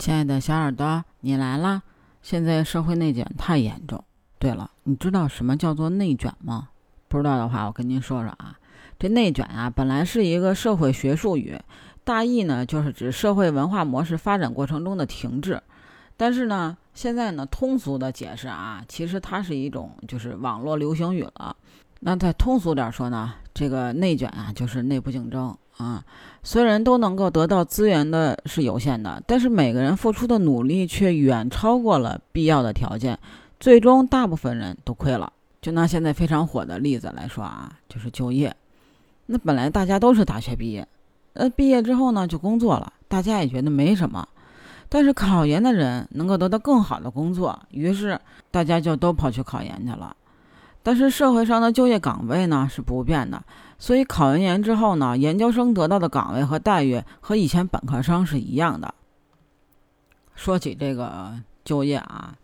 [0.00, 1.82] 亲爱的小耳朵，你来啦！
[2.22, 4.02] 现在社会内卷太严重。
[4.38, 6.70] 对了，你知道什么叫做内卷吗？
[7.06, 8.58] 不知道的话，我跟您说说啊。
[8.98, 11.60] 这内卷啊，本来是一个社会学术语，
[12.02, 15.62] 大意呢就是指社会文化模式发展过程中的停滞。
[16.16, 21.54] 但是呢，现在呢通俗的解释啊，其实它是一种就是网络流行语了。
[22.00, 26.04] 那再通俗点说呢，这个内卷啊，就是内部竞争啊。
[26.42, 33.18] 所有人都能够得到资源的是有限的，但是每个人付出的努力却远超过了必要的条件，
[33.58, 35.32] 最终大部分人都亏了。
[35.60, 38.54] 就拿现在非常火的例子来说啊，就是就业。
[39.26, 40.88] 那本来大家都是大学毕业，
[41.34, 44.26] 呃，毕业之后呢就工作了，大家也觉得没什么。
[44.88, 48.18] 但是考研的人能够得到更好的工作，于是
[48.50, 50.16] 大家就都跑去考研去了。
[50.82, 53.40] 但是社会上的就业岗位呢是不变的，
[53.80, 58.94] 所以考完研之后呢，研究生得到的岗位和待遇和以前本科生是一样的。
[60.36, 61.32] 说起这个
[61.64, 62.34] 就业啊，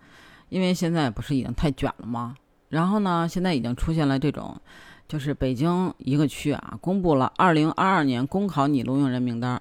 [0.48, 2.34] 因为现在不是已经太卷了吗？
[2.70, 4.56] 然后呢，现在已经出现了这种，
[5.06, 9.60] 就是北京一个区啊，公布了二零二二年公考拟录用人名单，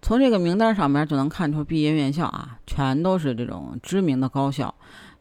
[0.00, 4.74] 从这个名单上面就能看出毕业院校啊，全都是这种知名的高校。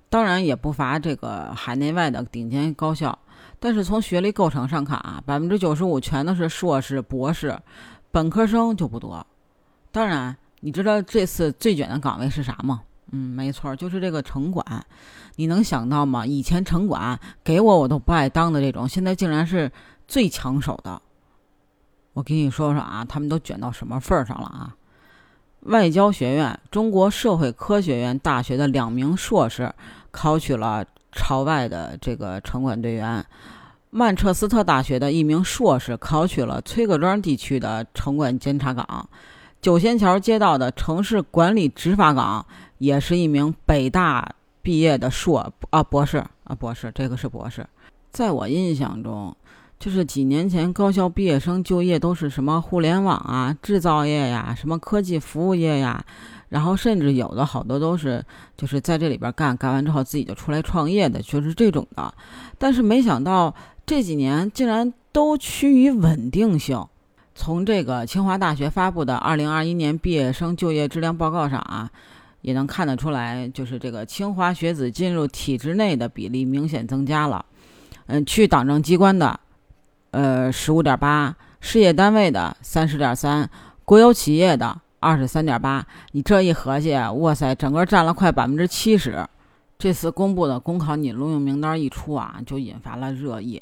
[0.10, 3.20] 当然也不乏这个海内外的顶尖高校，
[3.60, 7.60] 但是从学历构成上看啊，百分之九十五全都是硕士、博士，
[8.10, 9.26] 本科生就不多。
[9.92, 12.82] 当然，你知道这次最卷的岗位是啥吗？
[13.12, 14.64] 嗯，没错，就是这个城管。
[15.36, 16.26] 你能想到吗？
[16.26, 19.72] 以前城管给我我都不爱当的这种，现在竟然是
[20.08, 21.02] 最抢手的。
[22.14, 24.76] 我给你说说啊，他们都卷到什么份儿上了啊？
[25.64, 29.74] 外交学院、中国社会科学院大学的两名硕士。
[30.12, 33.26] 考取了朝外的这个城管队员，
[33.90, 39.10] 曼彻斯特大学的一名硕士考取了崔各庄地区的城管监察岗，
[39.62, 42.46] 九仙桥街道的城市管理执法岗
[42.78, 47.66] 也是一名北大毕业的硕啊博士啊博士，这个是博士。
[48.12, 49.36] 在我印象中，
[49.80, 56.04] 就是几年前高校毕业生就业都是什么互联网啊、制造业呀、什么科技服务业呀。
[56.50, 58.26] 然后甚至有的好多都是，
[58.58, 62.14] 就是在这里边干，干完之后自己就出来创业的，就是这种的。
[62.58, 63.54] 但是没想到
[63.86, 66.84] 这几年竟然都趋于稳定性。
[67.36, 71.90] 从这个清华大学发布的二零二一年毕业生就业质量报告上啊，
[72.42, 77.46] 也能看得出来，就是这个清华学子进入体制内的比例明显增加了。
[78.08, 79.40] 嗯，去党政机关的，
[80.12, 83.46] 呃，十五点八；事业单位的三十点三；
[83.86, 84.82] 国有企业的。
[85.02, 89.26] 二十三点八，你这一合计，哇塞，整个占了快百分之七十。
[89.78, 93.62] 这次公布的公考拟录用名单一出啊，就引发了热议。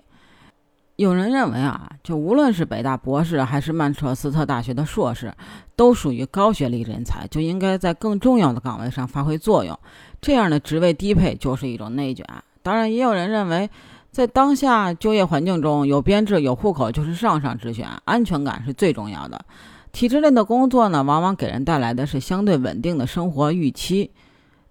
[0.96, 5.32] 有人认为啊，就无论是北大博士还是曼彻斯特大学的硕士，
[5.76, 9.80] 都属于高学历人才，就应该在更重要的岗位上发挥作用。
[10.20, 12.26] 这样的职位低配就是一种内卷。
[12.64, 13.70] 当然，也有人认为，
[14.18, 19.46] 在当下就业环境中，有编制、有户口就是上上之选，安全感是最重要的。
[19.92, 24.10] 体制内的工作呢，往往给人带来的是相对稳定的生活预期，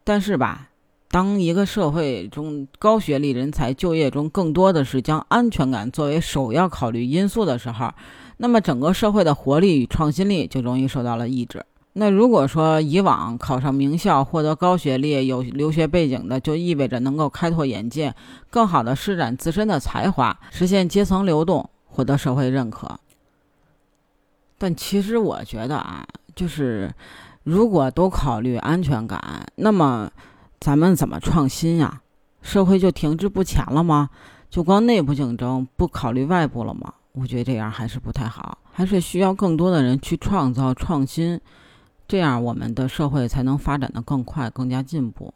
[0.02, 0.70] 但是吧，
[1.08, 7.92] 当一个社会中高学历人才就业中更多的是将安全感作为首要考虑因素的时候，
[8.38, 11.64] 那么整个社会的活力与创新力就容易受到了抑制。
[11.98, 18.14] 那如果说以往考上名校、获得高学历、有留学背景的，就意味着能够开拓眼界，
[18.50, 23.00] 更好的施展自身的才华，实现阶层流动，获得社会认可。
[24.58, 26.92] 但其实我觉得啊，就是
[27.44, 30.10] 如果都考虑安全感，那么
[30.60, 32.02] 咱们怎么创新呀？
[32.42, 34.10] 社会就停滞不前了吗？
[34.50, 36.92] 就光内部竞争，不考虑外部了吗？
[37.12, 41.40] 我觉得这样还是不太好，还是需要更多的人去创造创新，
[42.08, 45.32] 这样我们的社会才能发展的更快、更加进步。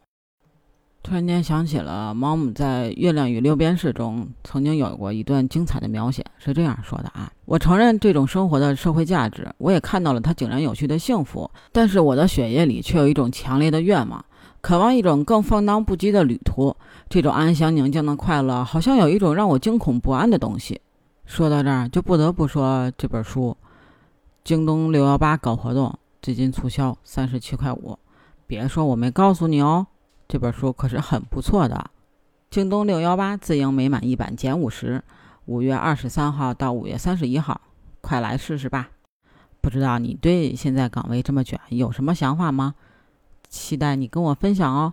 [1.03, 14.23] 突然间想起了毛姆在《月亮与六便士》中曾经有过一段精彩的描写，是这样说的啊：“我承认这种生活的社会价值，我也看到了它井然有序的幸福，但是我的血液里却有一种强烈的愿望，
[14.61, 16.77] 渴望一种更放荡不羁的旅途。
[17.09, 20.81] 这种安详宁静的快乐，好像有一种让我惊恐不安的东西。”
[21.25, 23.57] 说到这儿，就不得不说这本书，
[24.45, 27.99] 京东六幺八搞活动，最近促销三十七块五，
[28.47, 29.87] 别说我没告诉你哦。
[30.29, 31.91] 这本书可是很不错的，
[32.51, 35.03] 京东六幺八自营每满一百减五十，
[35.47, 37.63] 五月二十三号到五月三十一号，
[38.03, 38.91] 快来试试吧！
[39.63, 42.75] 不知道你对现在岗位这么卷有什么想法吗？
[43.49, 44.93] 期待你跟我分享哦。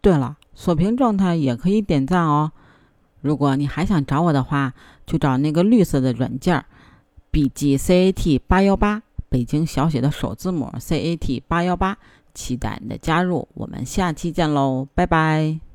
[0.00, 2.50] 对了，锁屏状态也可以点赞哦。
[3.20, 4.74] 如果你还想找我的话，
[5.06, 6.64] 就找那个绿色的软件儿，
[7.30, 9.02] 笔记 C A T 八幺八，
[9.36, 11.98] 北京小写的首字母 C A T 八幺八。
[12.32, 15.65] 期待你的加入，我们下期见喽，拜拜。